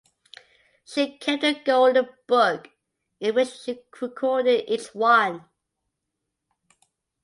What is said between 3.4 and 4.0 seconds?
she